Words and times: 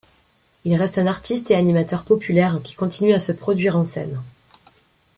Il 0.65 0.75
reste 0.75 0.97
un 0.97 1.05
artiste 1.05 1.51
et 1.51 1.55
animateur 1.55 2.03
populaire 2.03 2.59
qui 2.63 2.73
continue 2.73 3.13
à 3.13 3.19
se 3.19 3.31
produire 3.31 3.77
en 3.77 3.85
scène. 3.85 4.19